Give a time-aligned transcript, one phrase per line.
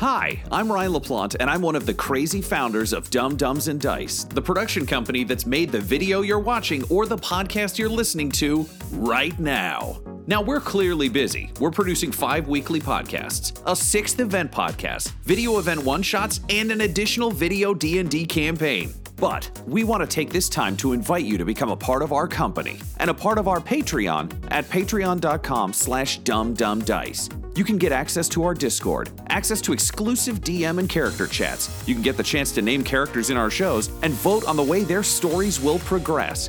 [0.00, 3.78] Hi, I'm Ryan LaPlante, and I'm one of the crazy founders of Dumb Dumbs and
[3.78, 8.30] Dice, the production company that's made the video you're watching or the podcast you're listening
[8.30, 10.00] to right now.
[10.26, 11.50] Now, we're clearly busy.
[11.60, 17.30] We're producing five weekly podcasts, a sixth event podcast, video event one-shots, and an additional
[17.30, 18.94] video D&D campaign.
[19.16, 22.14] But we want to take this time to invite you to become a part of
[22.14, 27.39] our company and a part of our Patreon at patreon.com slash dumbdumbdice.
[27.56, 31.68] You can get access to our Discord, access to exclusive DM and character chats.
[31.86, 34.62] You can get the chance to name characters in our shows and vote on the
[34.62, 36.48] way their stories will progress.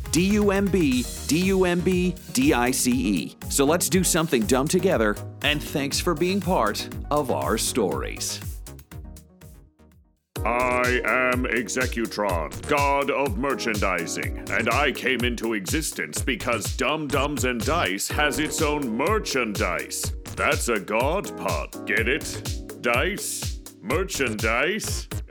[0.11, 3.37] D U M B D U M B D I C E.
[3.49, 8.39] So let's do something dumb together, and thanks for being part of our stories.
[10.43, 17.63] I am Executron, god of merchandising, and I came into existence because Dumb Dumbs and
[17.63, 20.13] Dice has its own merchandise.
[20.35, 22.81] That's a god pod, get it?
[22.81, 23.59] Dice?
[23.81, 25.07] Merchandise?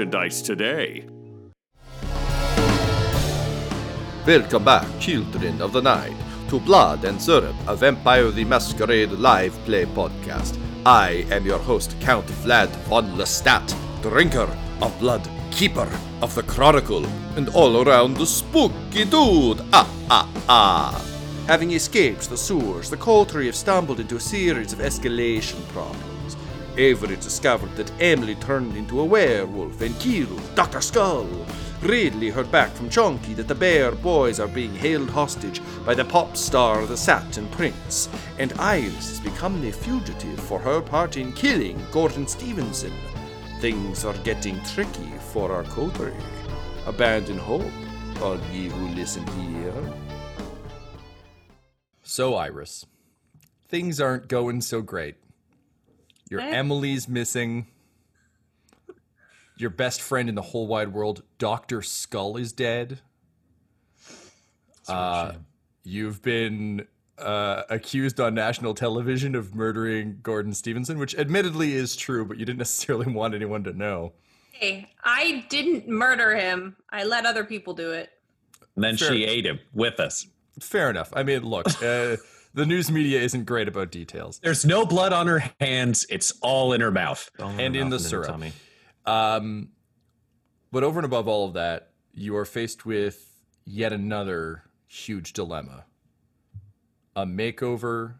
[0.00, 1.04] merchandise today.
[4.26, 6.16] Welcome back, children of the night,
[6.48, 10.58] to Blood and Syrup, a Vampire the Masquerade live play podcast.
[10.86, 14.48] I am your host, Count Vlad von Lestat, drinker
[14.80, 15.90] of blood, keeper
[16.22, 17.04] of the chronicle,
[17.36, 19.60] and all around the spooky dude.
[19.72, 21.06] Ah, ah, ah.
[21.46, 26.19] Having escaped the sewers, the coterie have stumbled into a series of escalation problems.
[26.76, 30.80] Avery discovered that Emily turned into a werewolf and killed Dr.
[30.80, 31.28] Skull.
[31.82, 36.04] Ridley heard back from Chunky that the Bear Boys are being held hostage by the
[36.04, 38.08] pop star the Satin Prince,
[38.38, 42.92] and Iris has become a fugitive for her part in killing Gordon Stevenson.
[43.60, 46.14] Things are getting tricky for our coterie.
[46.86, 47.72] Abandon hope,
[48.20, 49.72] all ye who listen here.
[52.02, 52.84] So, Iris,
[53.68, 55.16] things aren't going so great.
[56.30, 57.66] Your Emily's missing.
[59.56, 61.82] Your best friend in the whole wide world, Dr.
[61.82, 63.00] Skull, is dead.
[64.88, 65.32] Uh,
[65.82, 66.86] you've been
[67.18, 72.46] uh, accused on national television of murdering Gordon Stevenson, which admittedly is true, but you
[72.46, 74.12] didn't necessarily want anyone to know.
[74.52, 76.76] Hey, I didn't murder him.
[76.90, 78.10] I let other people do it.
[78.76, 79.08] And then Fair.
[79.08, 80.26] she ate him with us.
[80.60, 81.12] Fair enough.
[81.14, 82.16] I mean, look, uh,
[82.54, 84.40] the news media isn't great about details.
[84.42, 86.06] There's no blood on her hands.
[86.10, 87.30] It's all in her mouth.
[87.38, 88.42] and in the syrup.
[89.06, 89.70] Um,
[90.72, 93.26] but over and above all of that, you are faced with
[93.64, 95.84] yet another huge dilemma
[97.16, 98.14] a makeover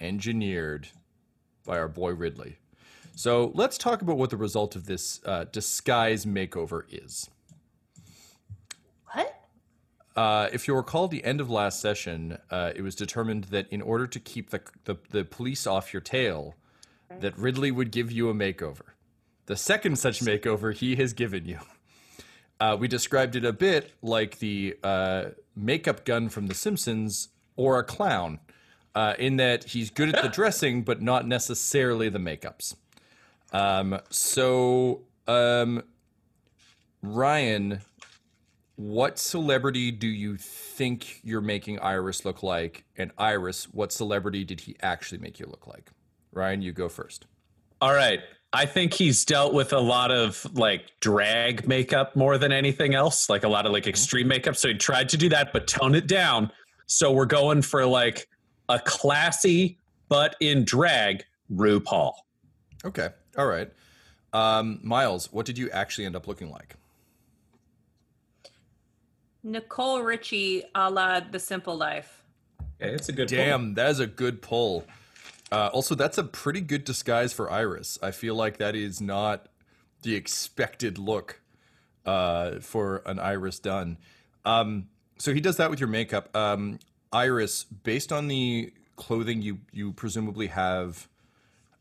[0.00, 0.88] engineered
[1.64, 2.58] by our boy Ridley.
[3.16, 7.28] So let's talk about what the result of this uh, disguise makeover is.
[10.16, 13.82] Uh, if you recall, the end of last session, uh, it was determined that in
[13.82, 16.54] order to keep the, the the police off your tail,
[17.20, 18.94] that Ridley would give you a makeover.
[19.44, 21.60] The second such makeover he has given you.
[22.58, 27.78] Uh, we described it a bit like the uh, makeup gun from The Simpsons or
[27.78, 28.40] a clown,
[28.94, 32.74] uh, in that he's good at the dressing, but not necessarily the makeups.
[33.52, 35.82] Um, so, um,
[37.02, 37.80] Ryan,
[38.76, 42.84] what celebrity do you think you're making Iris look like?
[42.96, 45.90] And Iris, what celebrity did he actually make you look like?
[46.32, 47.26] Ryan, you go first.
[47.80, 48.20] All right.
[48.52, 53.28] I think he's dealt with a lot of like drag makeup more than anything else,
[53.28, 54.56] like a lot of like extreme makeup.
[54.56, 56.50] So he tried to do that, but tone it down.
[56.86, 58.28] So we're going for like
[58.68, 59.78] a classy,
[60.08, 62.12] but in drag, RuPaul.
[62.84, 63.08] Okay.
[63.36, 63.70] All right.
[64.32, 66.76] Um, Miles, what did you actually end up looking like?
[69.46, 72.24] Nicole Richie a la The Simple Life.
[72.82, 74.84] Okay, it's a good Damn, that is a good pull.
[75.52, 77.96] Uh, also, that's a pretty good disguise for Iris.
[78.02, 79.46] I feel like that is not
[80.02, 81.40] the expected look
[82.04, 83.98] uh, for an Iris done.
[84.44, 86.34] Um, so he does that with your makeup.
[86.36, 86.80] Um,
[87.12, 91.08] Iris, based on the clothing you you presumably have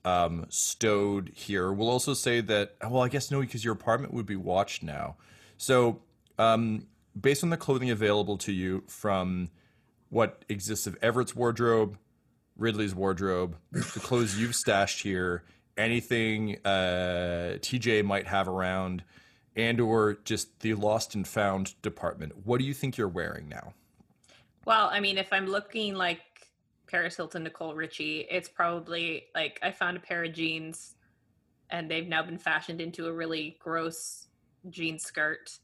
[0.05, 2.75] um, stowed here, we'll also say that.
[2.83, 5.15] Well, I guess no, because your apartment would be watched now.
[5.57, 6.01] So,
[6.37, 6.85] um,
[7.19, 9.49] based on the clothing available to you from
[10.09, 11.97] what exists of Everett's wardrobe,
[12.57, 15.43] Ridley's wardrobe, the clothes you've stashed here,
[15.77, 19.03] anything uh, TJ might have around,
[19.55, 22.33] and or just the lost and found department.
[22.45, 23.73] What do you think you're wearing now?
[24.65, 26.21] Well, I mean, if I'm looking like
[26.87, 30.95] Paris Hilton, Nicole Richie, it's probably like I found a pair of jeans
[31.69, 34.27] and they've now been fashioned into a really gross
[34.69, 35.59] jean skirt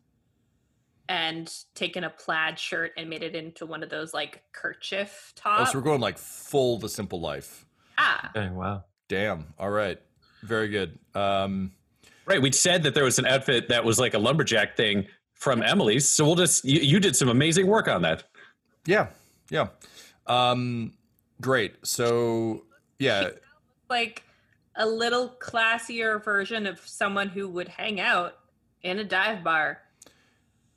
[1.10, 5.42] and taken a plaid shirt and made it into one of those like kerchief Oh,
[5.42, 5.72] tops.
[5.72, 7.66] so we're going like full the simple life.
[7.98, 8.84] ah, Okay, wow.
[9.10, 9.54] Damn.
[9.60, 10.00] All right.
[10.44, 10.98] Very good.
[11.16, 11.72] Um,
[12.26, 12.42] Right.
[12.42, 16.08] We said that there was an outfit that was like a lumberjack thing from Emily's.
[16.08, 18.24] So we'll just, you, you did some amazing work on that.
[18.86, 19.08] yeah.
[19.50, 19.68] Yeah.
[20.28, 20.94] Um,
[21.42, 21.76] great.
[21.86, 22.64] So
[23.00, 23.30] yeah.
[23.90, 24.24] like
[24.76, 28.36] a little classier version of someone who would hang out
[28.84, 29.80] in a dive bar.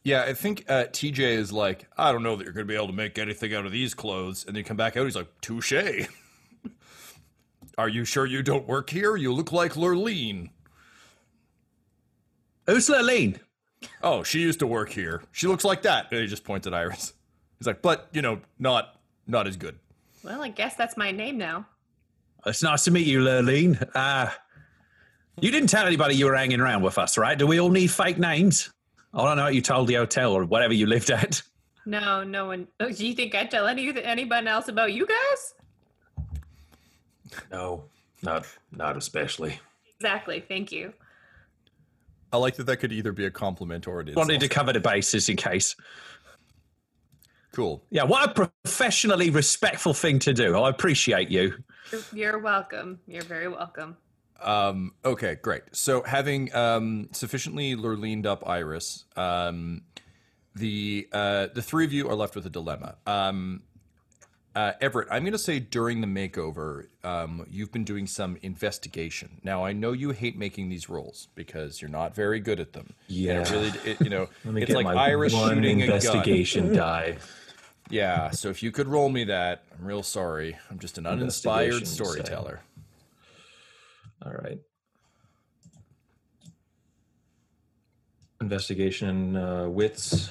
[0.05, 2.77] Yeah, I think uh, TJ is like, I don't know that you're going to be
[2.77, 4.45] able to make anything out of these clothes.
[4.45, 5.73] And then you come back out, he's like, touche.
[7.79, 9.17] Are you sure you don't work here?
[9.17, 10.51] You look like Lurleen.
[12.67, 13.41] Who's Lurleen?
[14.03, 15.23] Oh, she used to work here.
[15.33, 16.13] She looks like that.
[16.13, 17.15] And he just points at Iris.
[17.59, 19.79] He's like, but, you know, not not as good.
[20.23, 21.67] Well, I guess that's my name now.
[22.45, 23.83] It's nice to meet you, Lurleen.
[23.95, 24.29] Uh,
[25.41, 27.39] you didn't tell anybody you were hanging around with us, right?
[27.39, 28.71] Do we all need fake names?
[29.15, 31.43] I don't know what you told the hotel or whatever you lived at.
[31.87, 32.67] No, no one.
[32.81, 35.55] Oh, do you think I'd tell any anyone else about you guys?
[37.53, 37.85] No,
[38.23, 39.61] not not especially.
[39.97, 40.43] Exactly.
[40.49, 40.95] Thank you.
[42.33, 44.17] I like that that could either be a compliment or it is.
[44.17, 45.77] Wanted to cover the bases in case.
[47.53, 47.85] Cool.
[47.91, 50.57] Yeah, what a professionally respectful thing to do.
[50.57, 51.63] I appreciate you.
[51.93, 52.99] You're, you're welcome.
[53.07, 53.97] You're very welcome.
[54.41, 55.63] Um, okay, great.
[55.73, 59.83] So having um, sufficiently lurleened up Iris, um,
[60.55, 62.97] the uh, the three of you are left with a dilemma.
[63.07, 63.63] Um,
[64.57, 69.41] uh, Everett, I'm going to say during the makeover, um, you've been doing some investigation.
[69.43, 72.95] Now I know you hate making these rolls because you're not very good at them.
[73.09, 73.41] And Yeah.
[73.41, 75.87] it really, it, you know, Let me it's get like my Iris one shooting a
[75.87, 75.97] gun.
[75.97, 77.17] investigation die.
[77.91, 78.31] Yeah.
[78.31, 80.57] So if you could roll me that, I'm real sorry.
[80.71, 82.61] I'm just an uninspired Investigation, storyteller.
[84.25, 84.59] All right.
[88.41, 90.31] Investigation uh, wits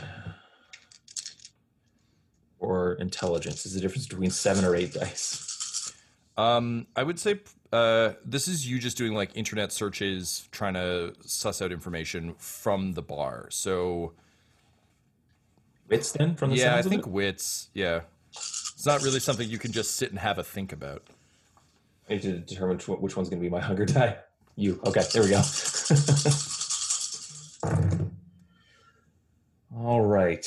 [2.60, 5.94] or intelligence is the difference between seven or eight dice.
[6.38, 7.40] Um, I would say
[7.72, 12.94] uh, this is you just doing like internet searches, trying to suss out information from
[12.94, 13.48] the bar.
[13.50, 14.14] So
[15.90, 17.12] Wits then from the yeah, I think it?
[17.12, 17.70] wits.
[17.74, 21.04] Yeah, it's not really something you can just sit and have a think about.
[22.10, 24.17] I need to determine which, one's going to be my hunger die.
[24.55, 24.79] You.
[24.86, 25.41] Okay, there we go.
[29.75, 30.45] All right.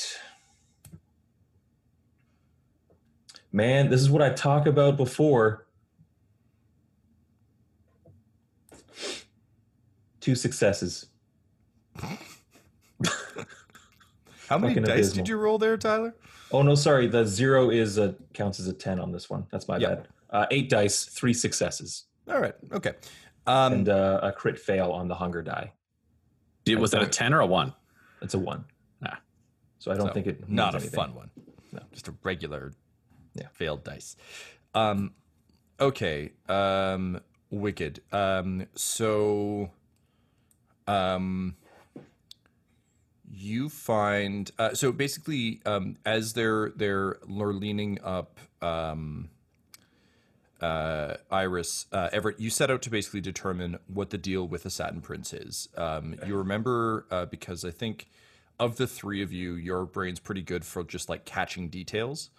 [3.51, 5.67] Man, this is what I talked about before.
[10.21, 11.07] Two successes.
[14.47, 15.15] How many dice abysmal.
[15.15, 16.15] did you roll there, Tyler?
[16.51, 17.07] Oh no, sorry.
[17.07, 19.45] The zero is a counts as a ten on this one.
[19.51, 19.95] That's my Yeah.
[19.95, 20.07] bad.
[20.29, 22.93] Uh, eight dice, three successes, All right, okay.
[23.45, 25.71] Um, and uh, a crit fail on the hunger die.
[26.65, 27.73] Did, was that a 10 or a 1?
[28.21, 28.65] It's a one.
[29.05, 29.21] Ah.
[29.79, 30.49] So I don't so think it.
[30.49, 30.91] not a anything.
[30.93, 31.29] fun one.
[31.71, 31.79] No.
[31.93, 32.73] just a regular,
[33.35, 33.47] Yeah.
[33.53, 34.17] failed dice.
[34.75, 35.13] Um,
[35.79, 36.33] okay.
[36.49, 38.01] Um, wicked.
[38.11, 39.71] Um, so,
[40.87, 41.55] um,
[43.31, 49.29] you find uh, so basically um, as they're they're leaning up um,
[50.61, 54.69] uh, Iris uh, Everett, you set out to basically determine what the deal with the
[54.69, 55.69] Satin Prince is.
[55.77, 58.07] Um, you remember uh, because I think
[58.59, 62.31] of the three of you, your brain's pretty good for just like catching details.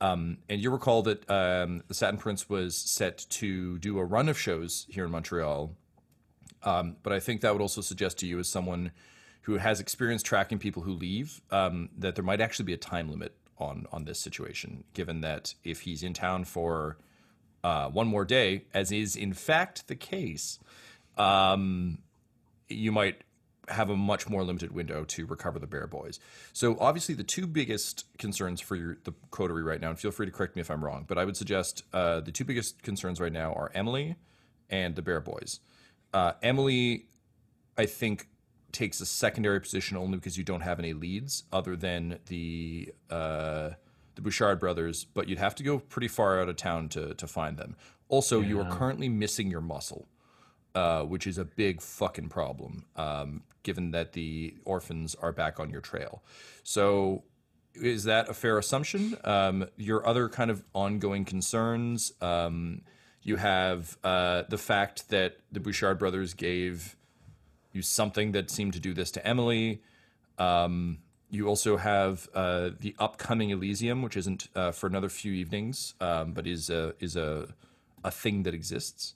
[0.00, 4.28] Um, and you recall that um, the Satin Prince was set to do a run
[4.28, 5.74] of shows here in Montreal.
[6.62, 8.90] Um, but I think that would also suggest to you, as someone
[9.42, 13.08] who has experience tracking people who leave, um, that there might actually be a time
[13.08, 14.84] limit on on this situation.
[14.92, 16.98] Given that if he's in town for
[17.66, 20.60] uh, one more day, as is in fact the case,
[21.18, 21.98] um,
[22.68, 23.22] you might
[23.66, 26.20] have a much more limited window to recover the bear boys.
[26.52, 30.26] So obviously, the two biggest concerns for your, the coterie right now, and feel free
[30.26, 33.20] to correct me if I'm wrong, but I would suggest uh, the two biggest concerns
[33.20, 34.14] right now are Emily
[34.70, 35.58] and the bear boys.
[36.14, 37.06] Uh, Emily,
[37.76, 38.28] I think,
[38.70, 43.70] takes a secondary position only because you don't have any leads other than the uh,
[44.16, 47.26] the Bouchard brothers, but you'd have to go pretty far out of town to to
[47.26, 47.76] find them.
[48.08, 50.08] Also, you are currently missing your muscle,
[50.74, 55.70] uh, which is a big fucking problem, um, given that the orphans are back on
[55.70, 56.22] your trail.
[56.62, 57.24] So,
[57.74, 59.16] is that a fair assumption?
[59.24, 62.12] Um, your other kind of ongoing concerns.
[62.20, 62.82] Um,
[63.22, 66.96] you have uh, the fact that the Bouchard brothers gave
[67.72, 69.82] you something that seemed to do this to Emily.
[70.38, 70.98] Um,
[71.30, 76.32] you also have uh, the upcoming Elysium, which isn't uh, for another few evenings, um,
[76.32, 77.48] but is a is a
[78.04, 79.14] a thing that exists.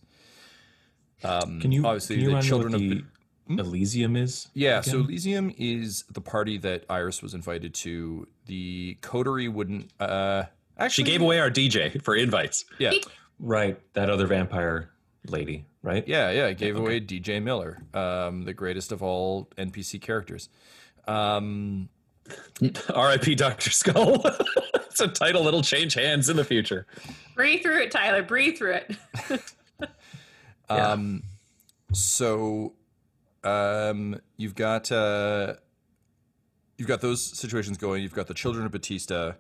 [1.23, 3.05] Um, Can you obviously can you the children of the
[3.49, 4.49] the, Elysium is?
[4.55, 5.01] yeah, so?
[5.01, 8.27] Elysium is the party that Iris was invited to.
[8.47, 9.91] The coterie wouldn't.
[10.01, 12.65] Uh, She actually, gave away our DJ for invites.
[12.79, 12.93] Yeah,
[13.39, 13.79] right.
[13.93, 14.91] That other vampire
[15.27, 16.07] lady, right?
[16.09, 16.53] yeah, yeah.
[16.53, 20.49] Gave away DJ Miller, um, the greatest of all NPC characters.
[21.07, 21.89] Um,
[22.95, 23.35] R.I.P.
[23.35, 24.23] Doctor Skull.
[24.75, 26.87] it's a title that'll change hands in the future.
[27.35, 28.23] Breathe through it, Tyler.
[28.23, 28.97] Breathe through it.
[30.71, 31.25] Um,
[31.93, 32.75] so,
[33.43, 35.55] um, you've got uh,
[36.79, 38.03] you've got those situations going.
[38.03, 39.33] You've got the children of Batista.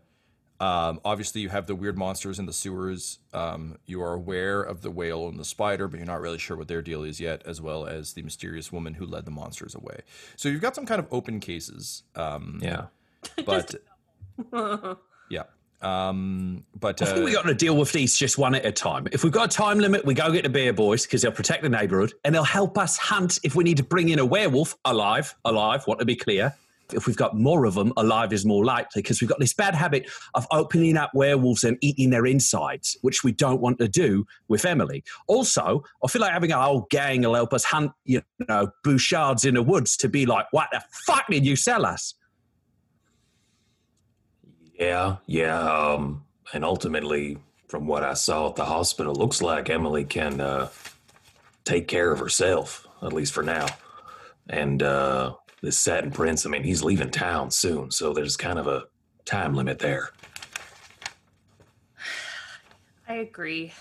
[0.61, 3.19] Um, obviously, you have the weird monsters in the sewers.
[3.33, 6.57] Um, you are aware of the whale and the spider, but you're not really sure
[6.57, 9.75] what their deal is yet, as well as the mysterious woman who led the monsters
[9.75, 10.02] away.
[10.37, 12.02] So you've got some kind of open cases.
[12.14, 12.87] Um, Yeah.
[13.47, 13.75] but
[15.31, 15.45] yeah.
[15.83, 18.73] Um, but I think we uh, got to deal with these just one at a
[18.73, 19.09] time.
[19.12, 21.62] If we've got a time limit, we go get the bear boys because they'll protect
[21.62, 24.76] the neighborhood and they'll help us hunt if we need to bring in a werewolf
[24.85, 25.35] alive.
[25.45, 26.55] Alive, want to be clear.
[26.94, 29.75] If we've got more of them, alive is more likely because we've got this bad
[29.75, 34.26] habit of opening up werewolves and eating their insides, which we don't want to do
[34.49, 35.04] with Emily.
[35.26, 39.44] Also, I feel like having a whole gang will help us hunt, you know, Bouchards
[39.44, 42.14] in the woods to be like, what the fuck did you sell us?
[44.78, 45.61] Yeah, yeah.
[45.61, 50.70] Um, and ultimately, from what I saw at the hospital, looks like Emily can uh,
[51.64, 53.66] take care of herself, at least for now.
[54.49, 58.67] And uh, this Satin Prince, I mean, he's leaving town soon, so there's kind of
[58.67, 58.85] a
[59.25, 60.11] time limit there.
[63.09, 63.73] I agree.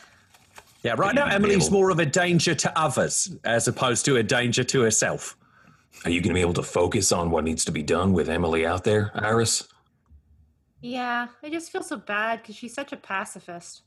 [0.83, 4.23] Yeah, right now Emily's able- more of a danger to others as opposed to a
[4.23, 5.37] danger to herself.
[6.05, 8.29] Are you going to be able to focus on what needs to be done with
[8.29, 9.67] Emily out there, Iris?
[10.81, 13.81] Yeah, I just feel so bad because she's such a pacifist.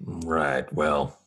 [0.00, 0.72] Right.
[0.72, 1.18] Well,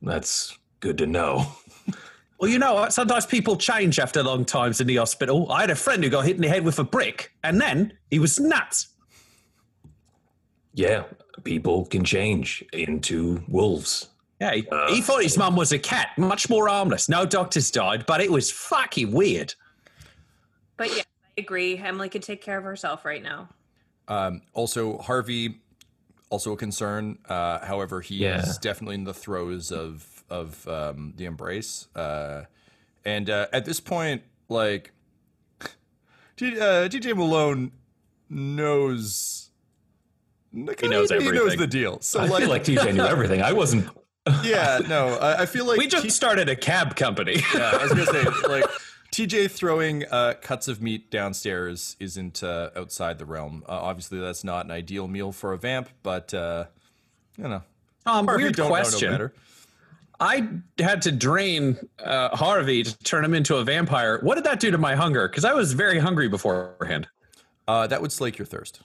[0.00, 1.46] that's good to know.
[2.38, 2.92] Well, you know what?
[2.92, 5.50] Sometimes people change after long times in the hospital.
[5.50, 7.98] I had a friend who got hit in the head with a brick, and then
[8.10, 8.88] he was nuts.
[10.72, 11.04] Yeah,
[11.42, 14.08] people can change into wolves.
[14.40, 17.08] Yeah, he, Uh, he thought his mum was a cat, much more harmless.
[17.08, 19.54] No doctors died, but it was fucking weird.
[20.76, 21.02] But yeah,
[21.36, 21.76] I agree.
[21.76, 23.48] Emily could take care of herself right now.
[24.06, 25.60] Um, also, Harvey,
[26.30, 27.18] also a concern.
[27.28, 28.40] Uh, however, he Yeah.
[28.42, 31.88] is definitely in the throes of of um, the embrace.
[31.94, 32.44] Uh,
[33.04, 34.92] and uh, at this point, like
[36.36, 37.72] T- uh, TJ Malone
[38.30, 39.50] knows.
[40.52, 42.00] He knows He knows the deal.
[42.00, 43.42] So I like, feel like TJ knew everything.
[43.42, 43.88] I wasn't.
[44.44, 47.36] yeah, no, I, I feel like we just T- started a cab company.
[47.54, 48.64] yeah, I was gonna say like
[49.12, 53.64] TJ throwing uh, cuts of meat downstairs isn't uh, outside the realm.
[53.66, 56.66] Uh, obviously, that's not an ideal meal for a vamp, but uh,
[57.38, 57.62] you know,
[58.04, 59.30] um, weird don't know no question.
[60.20, 60.48] I
[60.78, 64.18] had to drain uh, Harvey to turn him into a vampire.
[64.22, 65.28] What did that do to my hunger?
[65.28, 67.08] Because I was very hungry beforehand.
[67.68, 68.80] Uh, that would slake your thirst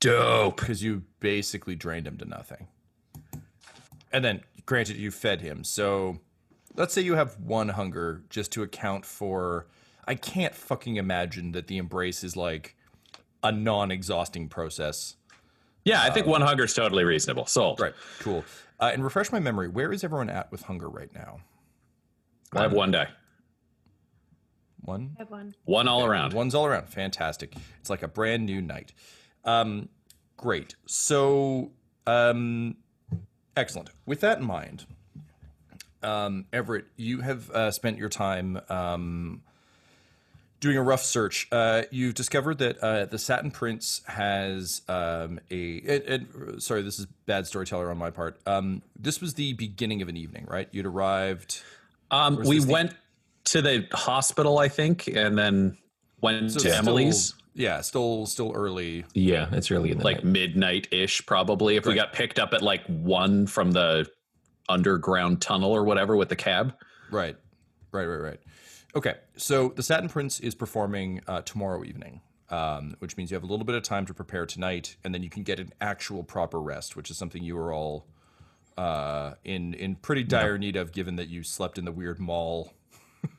[0.00, 0.56] Dope.
[0.56, 2.68] because you basically drained him to nothing.
[4.12, 5.64] And then, granted, you fed him.
[5.64, 6.20] So
[6.74, 9.66] let's say you have one hunger just to account for.
[10.06, 12.76] I can't fucking imagine that the embrace is like
[13.42, 15.16] a non-exhausting process.
[15.88, 17.46] Yeah, I think one hunger is totally reasonable.
[17.46, 17.80] Sold.
[17.80, 17.94] Right.
[18.18, 18.44] Cool.
[18.78, 19.68] Uh, and refresh my memory.
[19.68, 21.40] Where is everyone at with hunger right now?
[22.52, 23.06] I have one day.
[24.82, 25.16] One.
[25.16, 25.54] I have one.
[25.64, 26.34] One all around.
[26.34, 26.90] One's all around.
[26.90, 27.54] Fantastic.
[27.80, 28.92] It's like a brand new night.
[29.46, 29.88] Um,
[30.36, 30.74] great.
[30.86, 31.72] So,
[32.06, 32.76] um,
[33.56, 33.88] excellent.
[34.04, 34.84] With that in mind,
[36.02, 39.40] um, Everett, you have uh, spent your time um,
[40.60, 41.48] doing a rough search.
[41.52, 45.76] Uh, you've discovered that uh, the Satin Prince has um, a.
[45.76, 48.38] It, it, sorry, this is bad storyteller on my part.
[48.46, 50.68] Um, this was the beginning of an evening, right?
[50.72, 51.62] You'd arrived.
[52.10, 52.94] Um, we this the- went
[53.44, 55.76] to the hospital, I think, and then
[56.20, 59.04] went so to it's Emily's Still, yeah, still still early.
[59.14, 61.76] Yeah, it's early in the like midnight ish, probably.
[61.76, 64.06] If we got picked up at like one from the
[64.68, 66.74] underground tunnel or whatever with the cab.
[67.10, 67.36] Right,
[67.90, 68.40] right, right, right.
[68.96, 73.42] Okay, so the Satin Prince is performing uh, tomorrow evening, um, which means you have
[73.42, 76.22] a little bit of time to prepare tonight, and then you can get an actual
[76.24, 78.06] proper rest, which is something you are all
[78.78, 82.72] uh, in in pretty dire need of, given that you slept in the weird mall,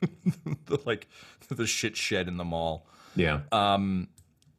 [0.66, 1.08] the like
[1.48, 2.86] the shit shed in the mall.
[3.16, 3.40] yeah.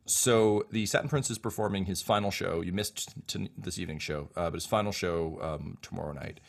[0.08, 2.60] So the Satin Prince is performing his final show.
[2.60, 6.42] You missed to this evening's show, uh, but his final show um, tomorrow night.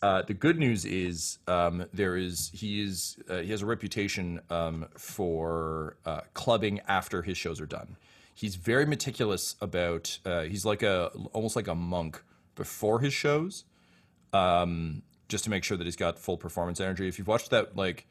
[0.00, 4.40] Uh, the good news is um, there is he is uh, he has a reputation
[4.48, 7.96] um, for uh, clubbing after his shows are done.
[8.34, 10.18] He's very meticulous about.
[10.24, 12.22] Uh, he's like a almost like a monk
[12.54, 13.64] before his shows,
[14.32, 17.08] um, just to make sure that he's got full performance energy.
[17.08, 18.06] If you've watched that like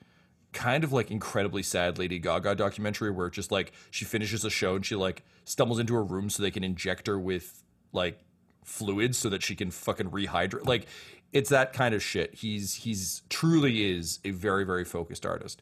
[0.52, 4.76] kind of like incredibly sad Lady Gaga documentary where just like she finishes a show
[4.76, 7.64] and she like stumbles into a room so they can inject her with
[7.94, 8.20] like
[8.68, 10.66] fluids so that she can fucking rehydrate.
[10.66, 10.86] Like
[11.34, 12.36] it's that kind of shit.
[12.36, 15.62] He's he's truly is a very very focused artist.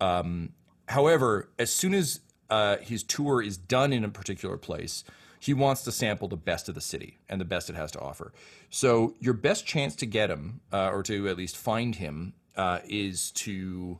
[0.00, 0.50] Um,
[0.88, 5.04] however, as soon as uh, his tour is done in a particular place,
[5.38, 8.00] he wants to sample the best of the city and the best it has to
[8.00, 8.32] offer.
[8.70, 12.80] So your best chance to get him, uh, or to at least find him, uh,
[12.88, 13.98] is to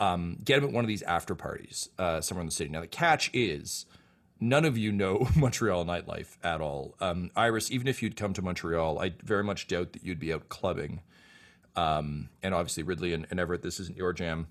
[0.00, 2.70] um, get him at one of these after parties uh, somewhere in the city.
[2.70, 3.86] Now the catch is.
[4.44, 6.94] None of you know Montreal nightlife at all.
[7.00, 10.34] Um, Iris, even if you'd come to Montreal, I very much doubt that you'd be
[10.34, 11.00] out clubbing.
[11.76, 14.48] Um, and obviously, Ridley and, and Everett, this isn't your jam.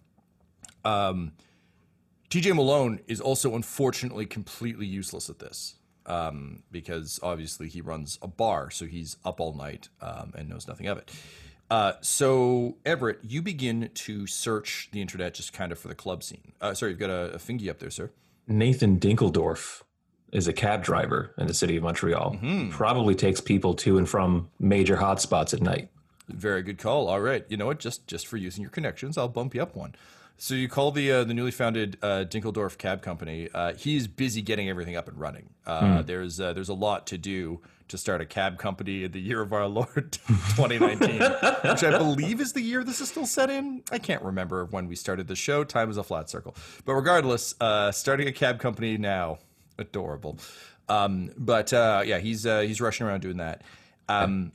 [0.83, 1.33] Um,
[2.31, 5.75] TJ Malone is also unfortunately completely useless at this
[6.07, 10.67] um, because obviously he runs a bar, so he's up all night um, and knows
[10.67, 11.11] nothing of it.
[11.69, 16.23] Uh, so Everett, you begin to search the internet just kind of for the club
[16.23, 16.53] scene.
[16.59, 18.09] Uh, sorry, you've got a, a fingy up there, sir.
[18.47, 19.83] Nathan Dinkeldorf
[20.31, 22.33] is a cab driver in the city of Montreal.
[22.33, 22.69] Mm-hmm.
[22.71, 25.89] Probably takes people to and from major hotspots at night.
[26.27, 27.07] Very good call.
[27.07, 27.79] All right, you know what?
[27.79, 29.93] Just just for using your connections, I'll bump you up one.
[30.37, 33.49] So you call the uh, the newly founded uh, Dinkeldorf Cab Company.
[33.53, 35.49] Uh, he's busy getting everything up and running.
[35.65, 39.19] Uh, There's uh, there's a lot to do to start a cab company in the
[39.21, 40.11] year of our Lord
[40.55, 43.83] 2019, which I believe is the year this is still set in.
[43.91, 45.63] I can't remember when we started the show.
[45.63, 46.55] Time is a flat circle.
[46.85, 49.37] But regardless, uh, starting a cab company now,
[49.77, 50.39] adorable.
[50.89, 53.61] Um, but uh, yeah, he's uh, he's rushing around doing that.
[54.09, 54.51] Um,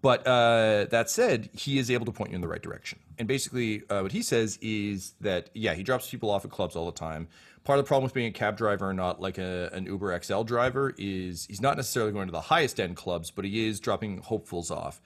[0.00, 2.98] but uh, that said, he is able to point you in the right direction.
[3.18, 6.76] And basically, uh, what he says is that yeah, he drops people off at clubs
[6.76, 7.28] all the time.
[7.64, 10.20] Part of the problem with being a cab driver and not like a, an Uber
[10.22, 13.78] XL driver is he's not necessarily going to the highest end clubs, but he is
[13.80, 15.00] dropping hopefuls off.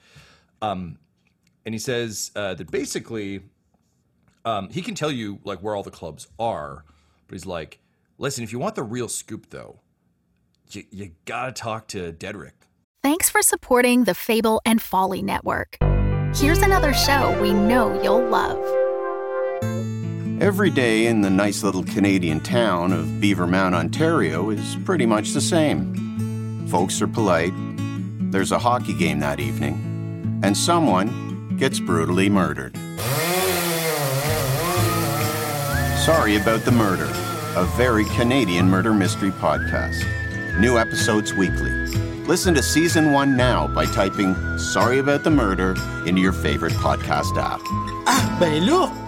[0.63, 0.99] Um,
[1.67, 3.41] and he says uh, that basically
[4.45, 6.85] um, he can tell you like where all the clubs are,
[7.27, 7.81] but he's like,
[8.19, 9.81] listen, if you want the real scoop though,
[10.71, 12.53] you, you gotta talk to Dedrick.
[13.07, 15.79] Thanks for supporting the Fable and Folly Network.
[16.35, 18.59] Here's another show we know you'll love.
[20.43, 25.41] Every day in the nice little Canadian town of Beavermount, Ontario is pretty much the
[25.41, 26.67] same.
[26.67, 27.53] Folks are polite,
[28.33, 32.75] there's a hockey game that evening, and someone gets brutally murdered.
[36.05, 37.09] Sorry about the murder,
[37.55, 40.05] a very Canadian murder mystery podcast.
[40.59, 41.87] New episodes weekly.
[42.27, 47.37] Listen to season one now by typing Sorry About the Murder into your favorite podcast
[47.41, 47.61] app.
[48.09, 49.06] Ah,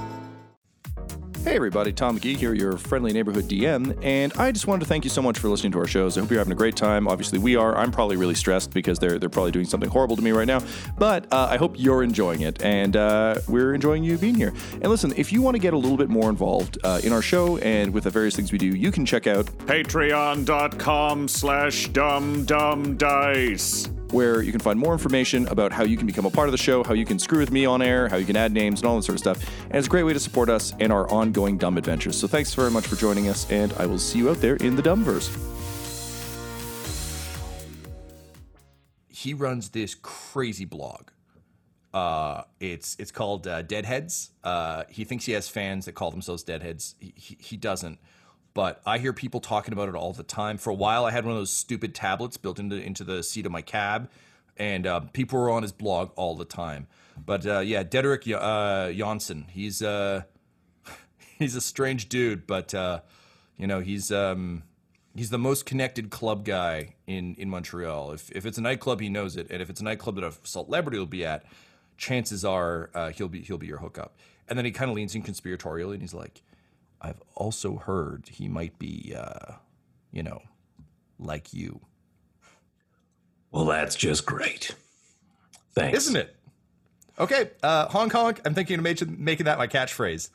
[1.44, 5.04] Hey everybody, Tom McGee here, your friendly neighborhood DM, and I just wanted to thank
[5.04, 6.18] you so much for listening to our shows.
[6.18, 7.08] I hope you're having a great time.
[7.08, 7.74] Obviously, we are.
[7.76, 10.60] I'm probably really stressed because they're they're probably doing something horrible to me right now,
[10.98, 14.52] but uh, I hope you're enjoying it, and uh, we're enjoying you being here.
[14.72, 17.22] And listen, if you want to get a little bit more involved uh, in our
[17.22, 22.44] show and with the various things we do, you can check out Patreon.com slash dumb
[22.44, 23.88] dumb dice.
[24.12, 26.58] Where you can find more information about how you can become a part of the
[26.58, 28.88] show, how you can screw with me on air, how you can add names, and
[28.88, 29.64] all that sort of stuff.
[29.66, 32.16] And it's a great way to support us and our ongoing dumb adventures.
[32.16, 34.76] So thanks very much for joining us, and I will see you out there in
[34.76, 35.56] the Dumbverse.
[39.18, 41.10] he runs this crazy blog.
[41.92, 44.30] Uh, it's it's called uh, Deadheads.
[44.44, 46.94] Uh, he thinks he has fans that call themselves Deadheads.
[47.00, 47.98] He, he, he doesn't,
[48.54, 50.58] but I hear people talking about it all the time.
[50.58, 53.46] For a while, I had one of those stupid tablets built into into the seat
[53.46, 54.10] of my cab,
[54.56, 56.86] and uh, people were on his blog all the time.
[57.24, 60.22] But uh, yeah, Dedrick uh, Janssen, he's uh,
[61.38, 63.00] he's a strange dude, but uh,
[63.56, 64.64] you know he's um,
[65.14, 68.12] he's the most connected club guy in in Montreal.
[68.12, 70.32] If if it's a nightclub, he knows it, and if it's a nightclub that a
[70.42, 71.44] celebrity will be at,
[71.96, 74.16] chances are uh, he'll be he'll be your hookup.
[74.48, 76.42] And then he kind of leans in conspiratorially, and he's like,
[77.00, 79.54] "I've also heard he might be, uh,
[80.10, 80.42] you know,
[81.18, 81.80] like you."
[83.50, 84.74] Well, that's just great.
[85.74, 85.98] Thanks.
[85.98, 86.36] Isn't it?
[87.18, 88.40] Okay, uh, honk honk.
[88.44, 90.30] I'm thinking of making, making that my catchphrase.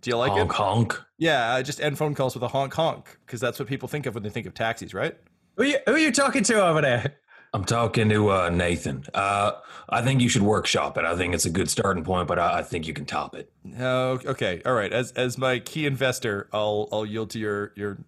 [0.00, 0.54] Do you like honk, it?
[0.54, 0.92] Honk.
[0.92, 1.06] honk.
[1.18, 4.06] Yeah, uh, just end phone calls with a honk honk because that's what people think
[4.06, 5.16] of when they think of taxis, right?
[5.56, 7.16] Who are you, who are you talking to over there?
[7.54, 9.04] I'm talking to uh, Nathan.
[9.12, 9.52] Uh,
[9.88, 11.04] I think you should workshop it.
[11.04, 13.52] I think it's a good starting point, but I, I think you can top it.
[13.78, 14.90] Oh, okay, all right.
[14.92, 17.98] As as my key investor, I'll I'll yield to your your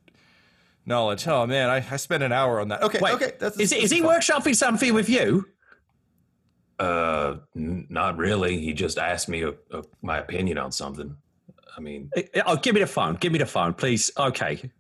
[0.87, 1.26] knowledge.
[1.28, 2.83] Oh man, I, I spent an hour on that.
[2.83, 3.33] Okay, Wait, okay.
[3.38, 4.18] That's, is, that's is he fine.
[4.18, 5.46] workshopping something with you?
[6.78, 8.59] Uh, n- not really.
[8.61, 11.14] He just asked me a, a, my opinion on something.
[11.76, 13.16] I mean, Uh, Oh, give me the phone.
[13.16, 14.11] Give me the phone, please.
[14.16, 14.70] Okay.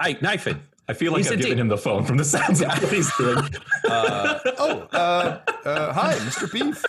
[0.00, 0.62] Hey, Nathan.
[0.88, 2.92] I feel like He's I've given di- him the phone from the sounds of what
[2.92, 3.38] he's doing.
[3.88, 6.50] Uh, oh, uh, uh, hi, Mr.
[6.50, 6.82] Beef.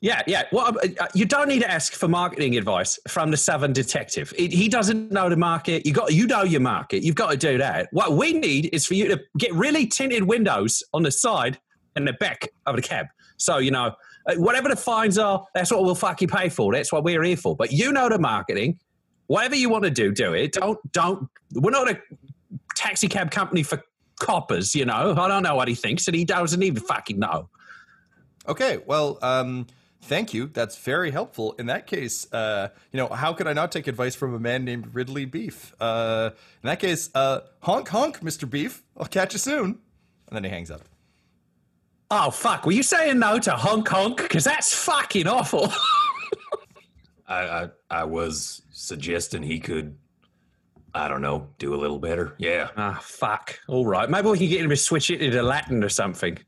[0.00, 0.44] Yeah, yeah.
[0.50, 4.32] Well, uh, you don't need to ask for marketing advice from the Southern Detective.
[4.34, 5.84] He he doesn't know the market.
[5.84, 7.02] You got you know your market.
[7.02, 7.88] You've got to do that.
[7.92, 11.58] What we need is for you to get really tinted windows on the side
[11.96, 13.06] and the back of the cab.
[13.36, 13.94] So you know
[14.26, 16.72] uh, whatever the fines are, that's what we'll fucking pay for.
[16.72, 17.54] That's what we're here for.
[17.54, 18.78] But you know the marketing.
[19.26, 20.52] Whatever you want to do, do it.
[20.52, 21.28] Don't don't.
[21.54, 22.00] We're not a
[22.80, 23.82] taxi cab company for
[24.18, 24.74] coppers.
[24.74, 25.14] You know.
[25.16, 27.48] I don't know what he thinks, and he doesn't even fucking know.
[28.48, 29.66] Okay, well, um,
[30.02, 30.46] thank you.
[30.46, 31.54] That's very helpful.
[31.58, 34.64] In that case, uh, you know, how could I not take advice from a man
[34.64, 35.74] named Ridley Beef?
[35.80, 36.30] Uh,
[36.62, 38.48] in that case, uh, honk honk, Mr.
[38.48, 38.82] Beef.
[38.96, 39.78] I'll catch you soon.
[40.28, 40.82] And then he hangs up.
[42.10, 42.66] Oh fuck!
[42.66, 44.16] Were you saying no to honk honk?
[44.16, 45.72] Because that's fucking awful.
[47.28, 49.96] I, I I was suggesting he could,
[50.94, 52.34] I don't know, do a little better.
[52.38, 53.58] Yeah, Ah fuck!
[53.68, 56.38] All right, maybe we can get him to switch it into Latin or something.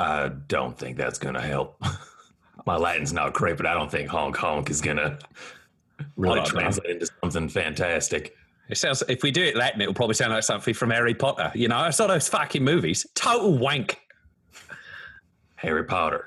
[0.00, 1.80] I don't think that's gonna help.
[2.66, 5.18] My Latin's not great, but I don't think honk honk is gonna
[6.16, 6.62] really Hold on, man.
[6.64, 8.34] translate into something fantastic.
[8.68, 11.50] It sounds if we do it Latin, it'll probably sound like something from Harry Potter.
[11.54, 13.06] You know, I saw those fucking movies.
[13.14, 13.98] Total wank.
[15.56, 16.24] Harry Potter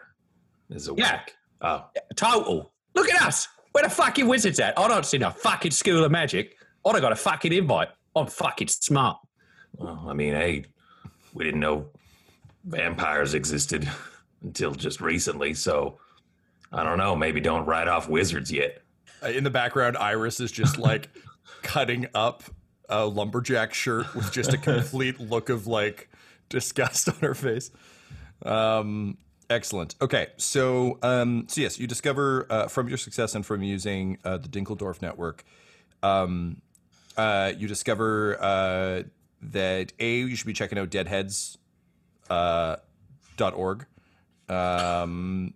[0.70, 1.12] is a Yeah.
[1.12, 1.34] whack.
[1.62, 2.72] Oh, Total.
[2.96, 3.48] Look at us.
[3.72, 4.78] Where the fucking wizards at?
[4.78, 6.56] I don't see no fucking school of magic.
[6.86, 7.90] I got a fucking invite.
[8.16, 9.18] I'm fucking smart.
[9.78, 10.66] well, I mean, hey,
[11.34, 11.88] we didn't know
[12.66, 13.90] vampires existed
[14.44, 16.00] until just recently, so
[16.72, 17.16] I don't know.
[17.16, 18.82] Maybe don't write off wizards yet.
[19.24, 21.10] Uh, in the background, Iris is just like
[21.62, 22.44] cutting up
[22.90, 26.10] a lumberjack shirt with just a complete look of like
[26.50, 27.72] disgust on her face.
[28.44, 29.18] Um,
[29.50, 29.96] excellent.
[30.02, 34.38] Okay, so um, so yes, you discover uh, from your success and from using uh,
[34.38, 35.44] the Dinkeldorf network,
[36.04, 36.62] um,
[37.18, 39.04] uh, you discover uh,
[39.42, 41.58] that a you should be checking out Deadheads
[42.30, 42.78] uh,
[43.38, 43.86] dot org.
[44.50, 45.54] Um,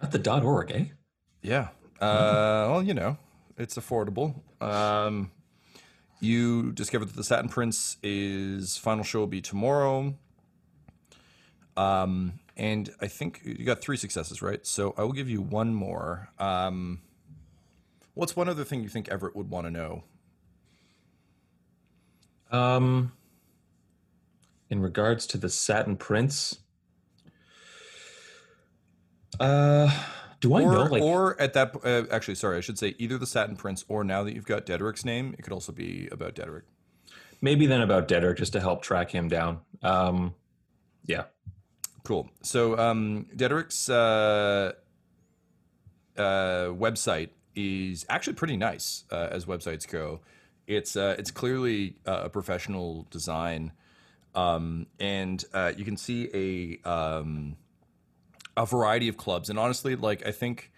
[0.00, 0.84] Not the dot org, eh?
[1.42, 1.68] yeah.
[2.00, 3.18] Uh, well, you know,
[3.58, 4.40] it's affordable.
[4.62, 5.30] Um,
[6.20, 10.14] you discover that the Satin Prince is final show will be tomorrow.
[11.76, 14.66] Um, and I think you got three successes, right?
[14.66, 16.30] So I will give you one more.
[16.38, 17.00] Um,
[18.14, 20.04] what's one other thing you think Everett would want to know?
[22.50, 23.12] Um,
[24.68, 26.58] in regards to the Satin Prince,
[29.38, 29.90] uh,
[30.40, 33.18] do I or, know like or at that, uh, actually, sorry, I should say either
[33.18, 36.34] the Satin Prince or now that you've got Dedrick's name, it could also be about
[36.34, 36.62] Dedrick.
[37.40, 39.60] maybe then about Dedrick just to help track him down?
[39.82, 40.34] Um,
[41.04, 41.24] yeah,
[42.04, 42.30] Cool.
[42.42, 44.72] So um, Dedrick's uh,
[46.16, 50.20] uh, website is actually pretty nice uh, as websites go.
[50.70, 53.72] It's uh, it's clearly uh, a professional design,
[54.36, 57.56] um, and uh, you can see a um,
[58.56, 59.50] a variety of clubs.
[59.50, 60.70] And honestly, like I think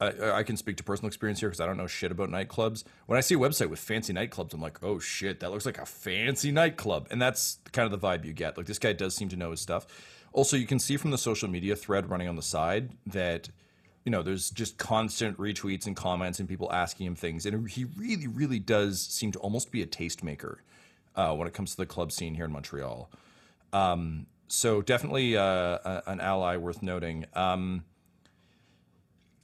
[0.00, 2.84] uh, I can speak to personal experience here because I don't know shit about nightclubs.
[3.06, 5.78] When I see a website with fancy nightclubs, I'm like, oh shit, that looks like
[5.78, 8.56] a fancy nightclub, and that's kind of the vibe you get.
[8.56, 9.84] Like this guy does seem to know his stuff.
[10.32, 13.48] Also, you can see from the social media thread running on the side that
[14.04, 17.84] you know there's just constant retweets and comments and people asking him things, and he
[17.96, 20.56] really, really does seem to almost be a tastemaker
[21.16, 23.10] uh, when it comes to the club scene here in Montreal.
[23.72, 25.42] Um, so definitely uh,
[25.84, 27.24] a- an ally worth noting.
[27.34, 27.84] Um,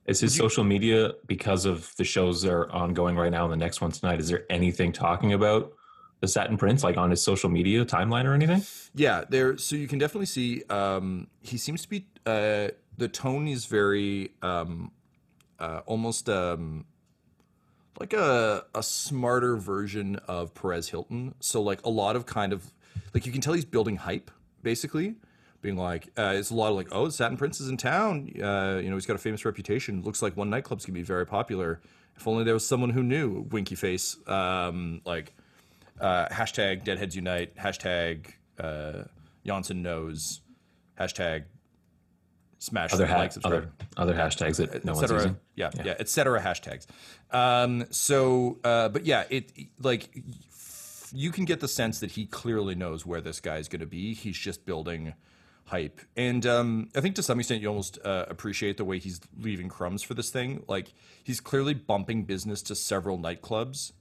[0.06, 3.56] Is his social media because of the shows that are ongoing right now and the
[3.56, 4.20] next one tonight?
[4.20, 5.72] Is there anything talking about
[6.20, 8.62] the Satin Prince, like on his social media timeline or anything?
[8.94, 9.56] Yeah, there.
[9.56, 12.06] So you can definitely see um, he seems to be.
[12.26, 12.68] Uh,
[13.00, 14.92] the tone is very um,
[15.58, 16.84] uh, almost um,
[17.98, 21.34] like a a smarter version of Perez Hilton.
[21.40, 22.70] So like a lot of kind of
[23.14, 24.30] like you can tell he's building hype
[24.62, 25.16] basically.
[25.62, 28.30] Being like, uh, it's a lot of like, oh, Satin Prince is in town.
[28.42, 30.00] Uh, you know, he's got a famous reputation.
[30.02, 31.80] Looks like one nightclub's gonna be very popular.
[32.16, 33.46] If only there was someone who knew.
[33.50, 34.16] Winky face.
[34.26, 35.34] Um, like,
[36.00, 39.04] uh, hashtag Deadheads Unite, hashtag uh,
[39.44, 40.40] Janssen knows,
[40.98, 41.44] hashtag
[42.60, 45.36] smash Other, ha- like, subscribe, other, other hashtags that no et one's using.
[45.56, 46.86] Yeah, yeah, et cetera hashtags.
[47.32, 50.22] Um, so, uh, but yeah, it like
[51.12, 53.86] you can get the sense that he clearly knows where this guy is going to
[53.86, 54.14] be.
[54.14, 55.14] He's just building
[55.64, 59.20] hype, and um, I think to some extent you almost uh, appreciate the way he's
[59.38, 60.62] leaving crumbs for this thing.
[60.68, 60.92] Like
[61.24, 63.92] he's clearly bumping business to several nightclubs,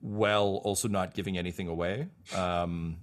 [0.00, 2.08] while also not giving anything away.
[2.34, 2.98] Um,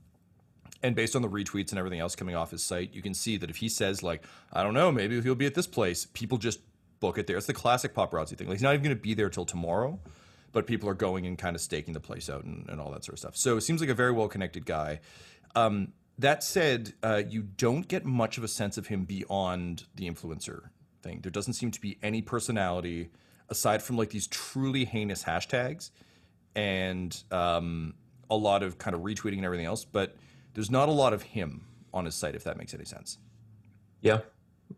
[0.81, 3.37] and based on the retweets and everything else coming off his site, you can see
[3.37, 6.37] that if he says like, I don't know, maybe he'll be at this place, people
[6.37, 6.59] just
[6.99, 7.37] book it there.
[7.37, 8.47] It's the classic paparazzi thing.
[8.47, 9.99] Like he's not even going to be there till tomorrow,
[10.51, 13.03] but people are going and kind of staking the place out and, and all that
[13.03, 13.37] sort of stuff.
[13.37, 14.99] So it seems like a very well connected guy.
[15.55, 20.09] Um, that said, uh, you don't get much of a sense of him beyond the
[20.09, 20.69] influencer
[21.01, 21.21] thing.
[21.21, 23.09] There doesn't seem to be any personality
[23.47, 25.91] aside from like these truly heinous hashtags
[26.55, 27.93] and um,
[28.29, 29.85] a lot of kind of retweeting and everything else.
[29.85, 30.15] But
[30.53, 33.17] there's not a lot of him on his site, if that makes any sense.
[34.01, 34.19] Yeah.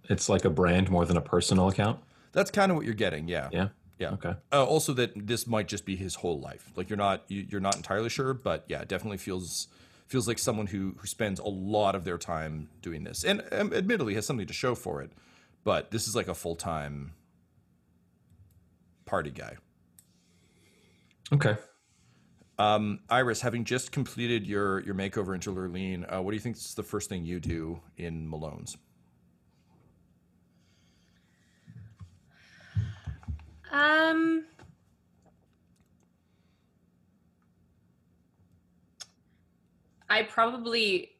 [0.10, 2.00] It's like a brand more than a personal account.
[2.32, 3.28] That's kind of what you're getting.
[3.28, 3.50] Yeah.
[3.52, 3.70] Yeah.
[4.00, 4.12] Yeah.
[4.14, 4.34] Okay.
[4.52, 6.72] Uh, also, that this might just be his whole life.
[6.76, 9.68] Like you're not you, you're not entirely sure, but yeah, it definitely feels
[10.08, 13.72] feels like someone who who spends a lot of their time doing this, and um,
[13.72, 15.12] admittedly has something to show for it.
[15.64, 17.14] But this is like a full time
[19.06, 19.58] party guy.
[21.32, 21.56] Okay.
[22.62, 26.58] Um, Iris, having just completed your your makeover into Lurleen, uh, what do you think
[26.58, 28.78] is the first thing you do in Malone's?
[33.72, 34.46] Um.
[40.08, 41.14] I probably.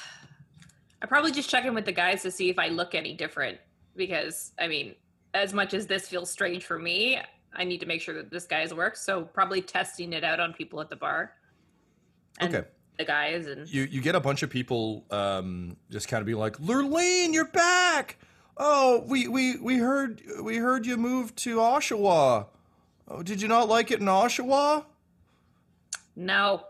[1.03, 3.59] I probably just check in with the guys to see if I look any different
[3.95, 4.95] because I mean,
[5.35, 7.19] as much as this feels strange for me,
[7.55, 9.01] I need to make sure that this guy's works.
[9.01, 11.33] So probably testing it out on people at the bar.
[12.39, 12.67] And Okay.
[12.97, 16.37] The guys and you you get a bunch of people um, just kind of being
[16.37, 18.17] like, Lurleen, you're back.
[18.55, 22.45] Oh, we, we we heard we heard you moved to Oshawa.
[23.09, 24.85] Oh, did you not like it in Oshawa?
[26.15, 26.63] no.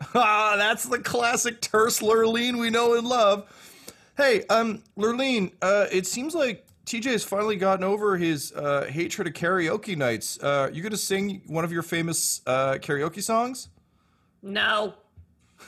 [0.14, 3.48] Ah, that's the classic terse Lurleen we know and love.
[4.16, 9.28] Hey, um, Lurleen, uh, it seems like TJ has finally gotten over his uh, hatred
[9.28, 10.38] of karaoke nights.
[10.42, 13.68] Uh, you gonna sing one of your famous uh, karaoke songs?
[14.40, 14.94] No.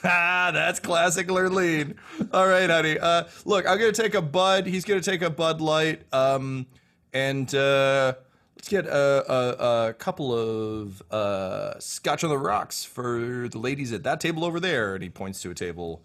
[0.02, 1.96] Ah, that's classic Lurleen.
[2.32, 2.98] All right, honey.
[2.98, 4.66] Uh, look, I'm gonna take a Bud.
[4.66, 6.04] He's gonna take a Bud Light.
[6.10, 6.66] Um,
[7.12, 8.14] and uh,
[8.56, 13.92] let's get a, a, a couple of uh, Scotch on the rocks for the ladies
[13.92, 14.94] at that table over there.
[14.94, 16.02] And he points to a table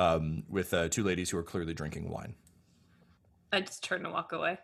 [0.00, 2.34] um, with uh, two ladies who are clearly drinking wine.
[3.52, 4.58] I just turn and walk away.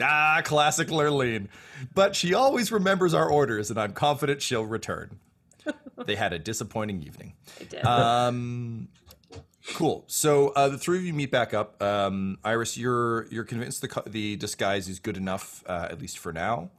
[0.00, 1.48] Ah, classic Lurleen.
[1.94, 5.20] But she always remembers our orders, and I'm confident she'll return.
[6.06, 7.34] they had a disappointing evening.
[7.60, 7.84] I did.
[7.84, 8.88] Um,
[9.74, 10.04] cool.
[10.06, 11.80] So uh, the three of you meet back up.
[11.82, 16.32] Um, Iris, you're you're convinced the the disguise is good enough, uh, at least for
[16.32, 16.70] now.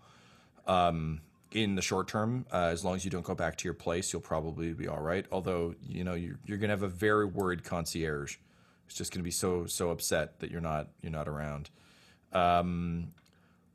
[0.68, 1.22] Um,
[1.52, 4.12] in the short term, uh, as long as you don't go back to your place,
[4.12, 5.26] you'll probably be all right.
[5.32, 8.38] Although you know you're, you're going to have a very worried concierge.
[8.86, 11.70] It's just going to be so so upset that you're not you're not around.
[12.32, 13.14] Um,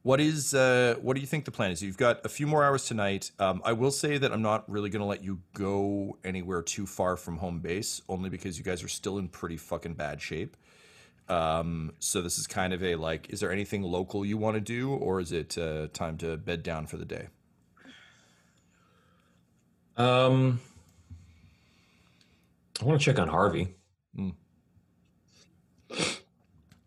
[0.03, 1.83] what is uh, what do you think the plan is?
[1.83, 3.33] You've got a few more hours tonight.
[3.39, 6.87] Um, I will say that I'm not really going to let you go anywhere too
[6.87, 10.57] far from home base, only because you guys are still in pretty fucking bad shape.
[11.29, 14.61] Um, so this is kind of a like, is there anything local you want to
[14.61, 17.29] do, or is it uh, time to bed down for the day?
[19.97, 20.61] Um,
[22.81, 23.75] I want to check on Harvey.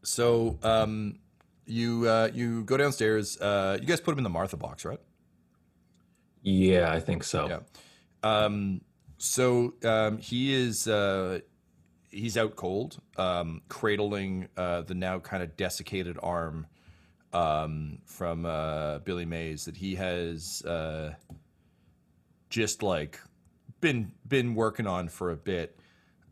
[0.03, 1.19] So um,
[1.65, 3.39] you uh, you go downstairs.
[3.39, 4.99] Uh, you guys put him in the Martha box, right?
[6.41, 7.47] Yeah, I think so.
[7.47, 7.59] Yeah.
[8.23, 8.81] Um,
[9.17, 11.39] so um, he is uh,
[12.09, 16.67] he's out cold, um, cradling uh, the now kind of desiccated arm
[17.31, 21.13] um, from uh, Billy Mays that he has uh,
[22.49, 23.19] just like
[23.81, 25.79] been been working on for a bit.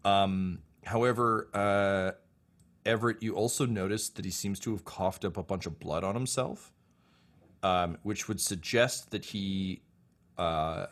[0.03, 2.12] Um, however, uh,
[2.85, 6.03] Everett, you also noticed that he seems to have coughed up a bunch of blood
[6.03, 6.71] on himself,
[7.63, 9.81] um, which would suggest that he
[10.37, 10.87] uh,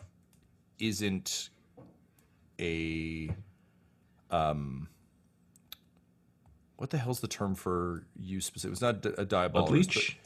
[0.80, 1.50] isn't
[2.60, 3.30] a
[4.30, 4.88] um.
[6.78, 8.74] What the hell's the term for you specific?
[8.74, 9.52] It's not a diabolist.
[9.52, 10.18] Blood leech?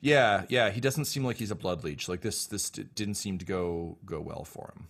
[0.00, 0.70] Yeah, yeah.
[0.70, 2.08] He doesn't seem like he's a blood leech.
[2.08, 4.88] Like this, this d- didn't seem to go go well for him.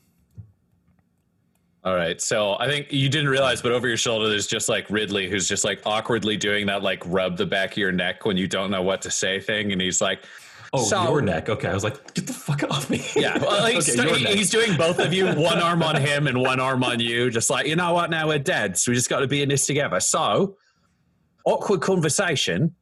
[1.82, 2.20] All right.
[2.20, 5.48] So I think you didn't realize, but over your shoulder, there's just like Ridley, who's
[5.48, 8.70] just like awkwardly doing that, like rub the back of your neck when you don't
[8.70, 9.72] know what to say thing.
[9.72, 10.22] And he's like,
[10.72, 11.48] Oh, So- your neck.
[11.48, 13.04] Okay, I was like, get the fuck off me.
[13.16, 16.38] Yeah, well, he's, Okay, he- he's doing both of you, one arm on him and
[16.40, 19.08] one arm on you, just like, you know what, now we're dead, so we just
[19.10, 19.98] got to be in this together.
[19.98, 20.56] So,
[21.44, 22.74] awkward conversation.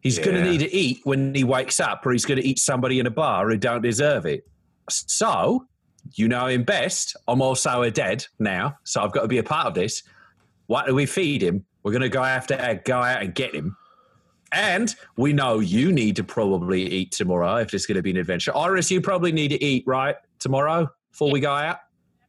[0.00, 2.58] He's going to need to eat when he wakes up, or he's going to eat
[2.58, 4.48] somebody in a bar who don't deserve it.
[4.88, 5.66] So,
[6.14, 7.16] you know him best.
[7.28, 10.02] I'm also a dead now, so I've got to be a part of this.
[10.66, 11.64] What do we feed him?
[11.82, 13.76] We're going to go after, go out and get him.
[14.52, 18.16] And we know you need to probably eat tomorrow if there's going to be an
[18.16, 18.56] adventure.
[18.56, 20.16] Iris, you probably need to eat, right?
[20.38, 21.78] Tomorrow before we go out?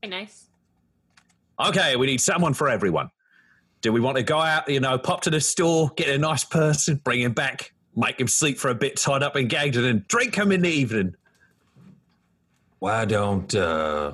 [0.02, 0.48] Very nice.
[1.60, 3.10] Okay, we need someone for everyone.
[3.82, 6.44] Do we want to go out, you know, pop to the store, get a nice
[6.44, 9.86] person, bring him back, make him sleep for a bit, tied up and gagged, and
[9.86, 11.16] then drink him in the evening?
[12.82, 14.14] Why don't uh,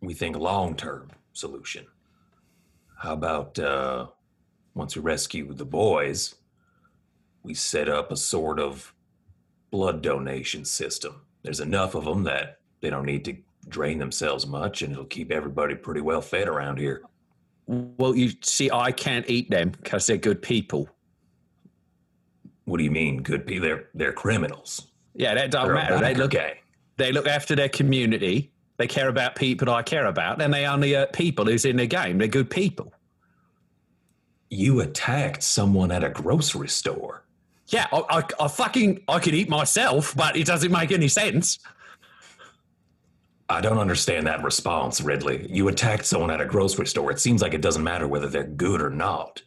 [0.00, 1.86] we think long term solution?
[2.96, 4.06] How about uh,
[4.76, 6.36] once we rescue the boys,
[7.42, 8.94] we set up a sort of
[9.72, 11.22] blood donation system?
[11.42, 13.38] There's enough of them that they don't need to
[13.68, 17.02] drain themselves much, and it'll keep everybody pretty well fed around here.
[17.66, 20.88] Well, you see, I can't eat them because they're good people.
[22.66, 23.66] What do you mean, good people?
[23.66, 24.92] They're they're criminals.
[25.14, 25.98] Yeah, that don't They're matter.
[25.98, 26.54] They look gang.
[26.96, 28.50] They look after their community.
[28.78, 31.76] They care about people I care about, and they only hurt uh, people who's in
[31.76, 32.18] the game.
[32.18, 32.92] They're good people.
[34.50, 37.24] You attacked someone at a grocery store.
[37.68, 41.58] Yeah, I, I, I fucking I could eat myself, but it doesn't make any sense.
[43.48, 45.46] I don't understand that response, Ridley.
[45.48, 47.10] You attacked someone at a grocery store.
[47.12, 49.42] It seems like it doesn't matter whether they're good or not.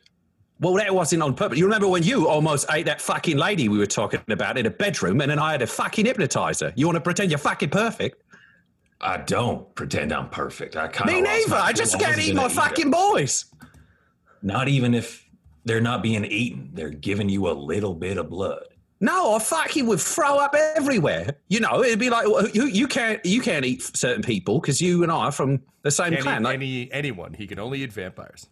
[0.59, 1.57] Well, that wasn't on purpose.
[1.57, 4.69] You remember when you almost ate that fucking lady we were talking about in a
[4.69, 6.73] bedroom, and then I had a fucking hypnotizer?
[6.75, 8.21] You want to pretend you're fucking perfect?
[9.01, 10.75] I don't pretend I'm perfect.
[10.75, 11.55] I kind of Me neither.
[11.55, 13.45] I just can't eat my fucking boys.
[14.41, 15.25] Not even if
[15.63, 16.71] they're not being eaten.
[16.73, 18.63] They're giving you a little bit of blood.
[19.01, 21.37] No, I fucking would throw up everywhere.
[21.47, 25.03] You know, it'd be like you, you can't you can't eat certain people because you
[25.03, 26.43] and I are from the same Any, clan.
[26.43, 28.47] Like, any anyone, he can only eat vampires.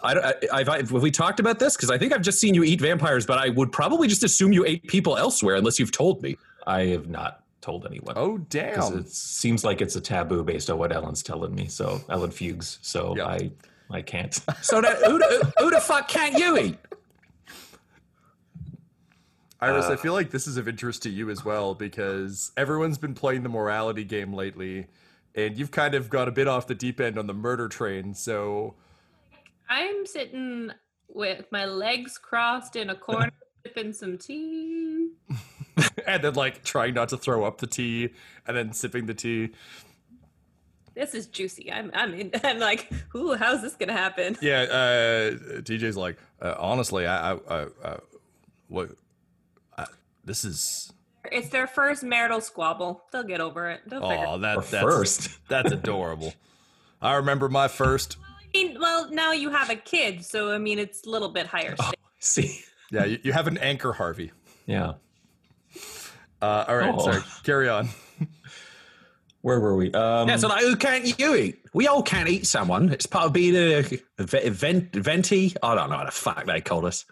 [0.00, 1.76] I, I, I've, I've, have we talked about this?
[1.76, 4.52] Because I think I've just seen you eat vampires, but I would probably just assume
[4.52, 6.36] you ate people elsewhere unless you've told me.
[6.66, 8.14] I have not told anyone.
[8.16, 8.98] Oh damn!
[8.98, 11.66] it seems like it's a taboo based on what Ellen's telling me.
[11.66, 12.78] So Ellen Fugues.
[12.82, 13.26] So Yeah.
[13.26, 13.50] I
[13.90, 14.34] I can't.
[14.62, 16.78] So that, who, the- who the fuck can't you eat?
[19.60, 22.98] Iris, Uh, I feel like this is of interest to you as well because everyone's
[22.98, 24.86] been playing the morality game lately,
[25.34, 28.14] and you've kind of got a bit off the deep end on the murder train.
[28.14, 28.74] So,
[29.68, 30.70] I'm sitting
[31.08, 33.32] with my legs crossed in a corner,
[33.66, 35.10] sipping some tea.
[36.06, 38.10] and then like trying not to throw up the tea,
[38.46, 39.50] and then sipping the tea.
[40.94, 41.70] This is juicy.
[41.70, 44.36] I'm, I'm, in, I'm like, ooh, how's this gonna happen?
[44.42, 47.96] Yeah, uh, TJ's like, uh, honestly, I, I, I, I
[48.66, 48.90] what,
[49.76, 49.86] I,
[50.24, 50.92] this is.
[51.30, 53.04] It's their first marital squabble.
[53.12, 53.82] They'll get over it.
[53.86, 54.02] They'll.
[54.02, 55.48] Oh, that Or that's first.
[55.48, 56.34] That's adorable.
[57.00, 58.16] I remember my first.
[58.54, 61.46] I mean, well, now you have a kid, so I mean, it's a little bit
[61.46, 61.74] higher.
[61.78, 61.90] Oh.
[62.18, 62.60] See.
[62.90, 64.32] Yeah, you, you have an anchor, Harvey.
[64.66, 64.94] Yeah.
[66.40, 67.04] Uh, all right, Oh.
[67.04, 67.22] sorry.
[67.44, 67.88] Carry on.
[69.42, 69.92] Where were we?
[69.92, 71.60] Um, Yeah, so like, who can't you eat?
[71.74, 72.90] We all can't eat someone.
[72.92, 73.78] It's part of being a,
[74.18, 75.54] a ve- event, venti.
[75.62, 77.04] I don't know what the fuck they called us.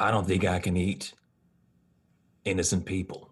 [0.00, 1.12] I don't think I can eat
[2.44, 3.30] innocent people.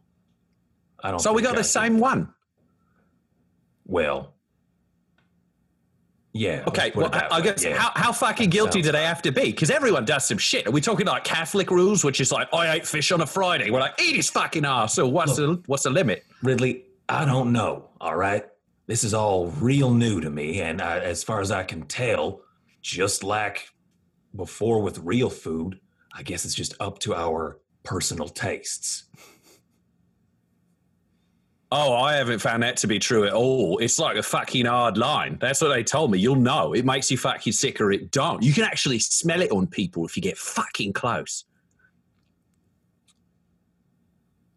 [1.03, 1.21] I don't.
[1.21, 2.35] So we got I the can- same one.
[3.87, 4.34] Well.
[6.37, 6.65] Yeah.
[6.67, 7.77] Okay, well, I I guess yeah.
[7.77, 9.45] how, how fucking guilty do they have to be?
[9.45, 10.67] Because everyone does some shit.
[10.67, 13.71] Are we talking like Catholic rules, which is like I ate fish on a Friday?
[13.71, 14.95] We're like eat his fucking ass.
[14.95, 16.25] So what's the what's the limit?
[16.43, 17.89] Ridley, I don't know.
[18.01, 18.45] All right,
[18.89, 22.41] this is all real new to me, and I, as far as I can tell,
[22.83, 23.69] just like
[24.35, 25.79] before with real food,
[26.13, 29.05] I guess it's just up to our personal tastes.
[31.77, 33.79] Oh, I haven't found that to be true at all.
[33.79, 35.39] It's like a fucking hard line.
[35.41, 36.19] That's what they told me.
[36.21, 36.73] You'll know.
[36.73, 38.45] It makes you fucking sick or it don't.
[38.45, 41.45] You can actually smell it on people if you get fucking close.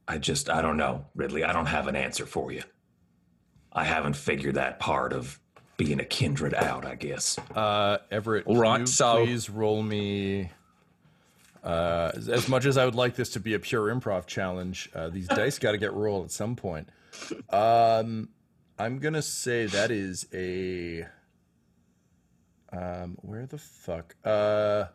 [0.08, 1.44] I just, I don't know, Ridley.
[1.44, 2.62] I don't have an answer for you.
[3.74, 5.40] I haven't figured that part of
[5.76, 7.38] being a kindred out, I guess.
[7.56, 10.52] Uh, Everett, All can right, you so- please roll me.
[11.64, 15.10] Uh, as, much as I would like this to be a pure improv challenge, uh,
[15.10, 16.90] these dice got to get rolled at some point.
[17.50, 18.30] Um,
[18.80, 21.08] I'm gonna say that is a.
[22.72, 24.16] Um, where the fuck?
[24.24, 24.86] Uh,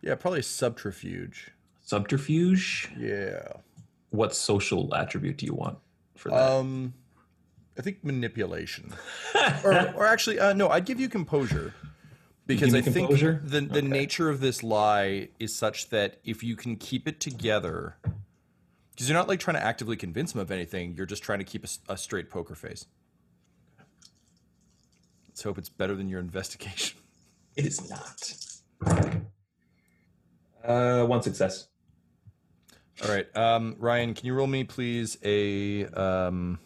[0.00, 1.50] yeah, probably subterfuge.
[1.82, 2.90] Subterfuge?
[2.96, 3.52] Yeah.
[4.10, 5.78] What social attribute do you want
[6.16, 6.38] for that?
[6.40, 6.94] Um,
[7.78, 8.92] I think manipulation,
[9.64, 11.74] or, or actually, uh, no, I'd give you composure
[12.54, 13.40] because I think composure?
[13.44, 17.96] the the nature of this lie is such that if you can keep it together,
[18.90, 21.44] because you're not like trying to actively convince him of anything, you're just trying to
[21.44, 22.86] keep a straight poker face.
[25.28, 26.98] Let's hope it's better than your investigation.
[27.56, 28.34] it is not.
[30.64, 31.68] Uh, one success.
[33.02, 36.58] All right, um, Ryan, can you roll me please a um,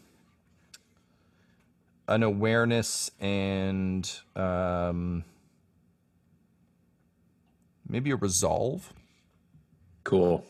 [2.09, 5.25] an awareness and um,
[7.89, 8.93] maybe a resolve?
[10.05, 10.45] Cool.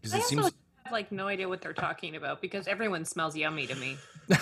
[0.00, 0.52] Because I it also seems
[0.84, 3.96] have like no idea what they're talking about because everyone smells yummy to me.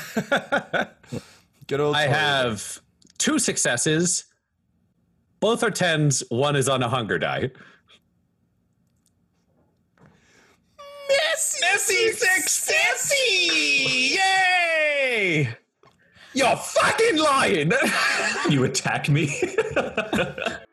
[1.66, 1.96] good old.
[1.96, 2.18] I Tori.
[2.18, 2.80] have
[3.18, 4.24] two successes.
[5.40, 6.22] Both are tens.
[6.28, 7.50] One is on a hunger die.
[11.72, 14.14] Messy successy!
[14.14, 15.56] Yay!
[16.34, 17.72] You're fucking lying!
[18.50, 19.40] You attack me?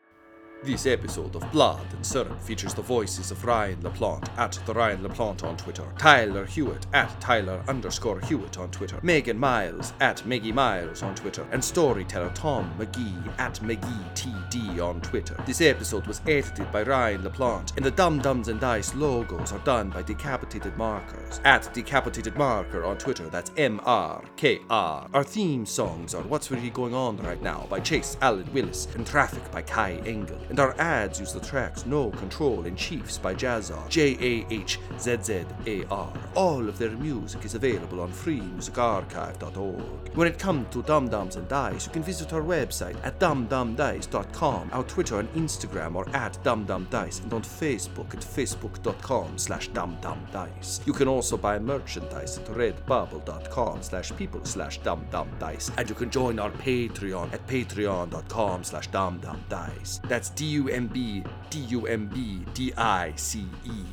[0.62, 5.02] This episode of Blood and Syrup features the voices of Ryan LaPlante at the Ryan
[5.02, 10.52] LaPlante on Twitter, Tyler Hewitt at Tyler underscore Hewitt on Twitter, Megan Miles at Maggie
[10.52, 15.34] Miles on Twitter, and storyteller Tom McGee at McGeeTD on Twitter.
[15.46, 19.60] This episode was edited by Ryan LaPlante, and the Dumb Dumbs and Dice logos are
[19.60, 23.30] done by Decapitated Markers at Decapitated Marker on Twitter.
[23.30, 25.08] That's M R K R.
[25.14, 29.06] Our theme songs are What's Really Going On Right Now by Chase Allen Willis and
[29.06, 30.38] Traffic by Kai Engel.
[30.50, 34.78] And our ads use the tracks No Control and Chiefs by Jahzzar, J A H
[34.98, 36.12] Z Z A R.
[36.34, 40.16] All of their music is available on freemusicarchive.org.
[40.16, 44.70] When it comes to Dumb Dumbs and Dice, you can visit our website at dumbdumbdice.com,
[44.72, 50.84] our Twitter and Instagram are at dumbdumbdice, and on Facebook at facebook.com slash dumbdumbdice.
[50.84, 56.40] You can also buy merchandise at redbubble.com slash people slash dumbdumbdice, and you can join
[56.40, 60.08] our Patreon at patreon.com slash dumbdumbdice.
[60.08, 63.84] That's D-U-M-B, D-U-M-B, D-I-C-E.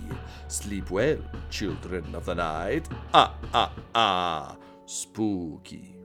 [0.47, 1.19] Sleep well,
[1.49, 2.87] children of the night.
[3.13, 4.55] Ah, ah, ah.
[4.85, 5.96] Spooky.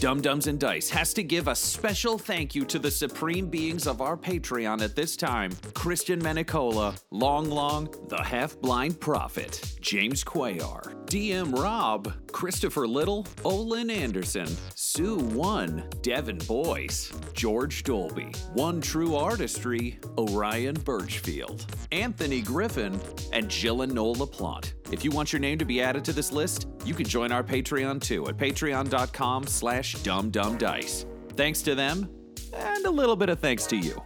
[0.00, 3.88] Dumb Dumbs and Dice has to give a special thank you to the supreme beings
[3.88, 10.22] of our Patreon at this time Christian Menicola, Long Long, the Half Blind Prophet, James
[10.22, 14.46] Quayar, DM Rob, Christopher Little, Olin Anderson,
[14.76, 23.00] Sue One, Devin Boyce, George Dolby, One True Artistry, Orion Birchfield, Anthony Griffin,
[23.32, 24.74] and Jill and Noel LaPlante.
[24.92, 27.42] If you want your name to be added to this list, you can join our
[27.42, 29.44] Patreon too at patreon.com
[29.88, 31.06] slash dumbdumbdice.
[31.32, 32.08] Thanks to them,
[32.52, 34.00] and a little bit of thanks to you.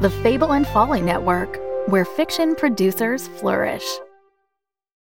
[0.00, 3.84] The Fable and Folly Network, where fiction producers flourish.